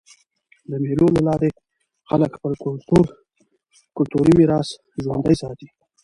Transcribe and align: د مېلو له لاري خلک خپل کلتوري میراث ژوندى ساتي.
د 0.69 0.71
مېلو 0.83 1.07
له 1.15 1.21
لاري 1.27 1.49
خلک 2.09 2.31
خپل 2.37 2.53
کلتوري 3.97 4.33
میراث 4.39 4.67
ژوندى 5.03 5.35
ساتي. 5.41 5.67